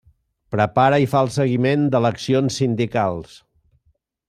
Prepara 0.53 0.97
i 1.03 1.09
fa 1.11 1.21
el 1.25 1.29
seguiment 1.35 1.85
d'eleccions 1.97 2.59
sindicals. 2.63 3.39